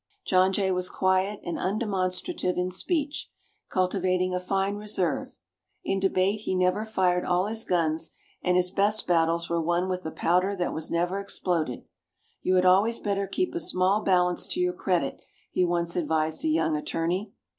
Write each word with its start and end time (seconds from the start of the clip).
John 0.25 0.51
Jay 0.51 0.71
was 0.71 0.89
quiet 0.89 1.41
and 1.43 1.59
undemonstrative 1.59 2.57
in 2.57 2.71
speech, 2.71 3.29
cultivating 3.69 4.33
a 4.33 4.39
fine 4.39 4.75
reserve. 4.77 5.35
In 5.83 5.99
debate 5.99 6.39
he 6.39 6.55
never 6.55 6.85
fired 6.85 7.23
all 7.23 7.45
his 7.45 7.63
guns, 7.63 8.09
and 8.41 8.57
his 8.57 8.71
best 8.71 9.05
battles 9.05 9.47
were 9.47 9.61
won 9.61 9.89
with 9.89 10.01
the 10.01 10.09
powder 10.09 10.55
that 10.55 10.73
was 10.73 10.89
never 10.89 11.19
exploded. 11.19 11.85
"You 12.41 12.55
had 12.55 12.65
always 12.65 12.97
better 12.97 13.27
keep 13.27 13.53
a 13.53 13.59
small 13.59 14.01
balance 14.01 14.47
to 14.47 14.59
your 14.59 14.73
credit," 14.73 15.21
he 15.51 15.63
once 15.63 15.95
advised 15.95 16.43
a 16.43 16.47
young 16.49 16.75
attorney. 16.75 17.31